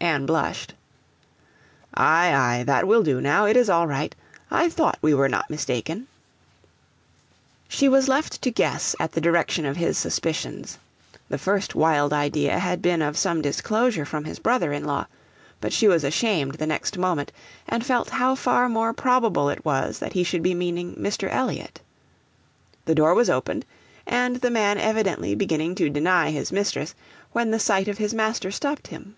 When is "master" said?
28.14-28.52